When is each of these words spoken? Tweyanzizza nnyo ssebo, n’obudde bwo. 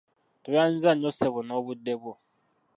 Tweyanzizza 0.43 0.91
nnyo 0.93 1.09
ssebo, 1.13 1.39
n’obudde 1.43 1.93
bwo. 2.01 2.13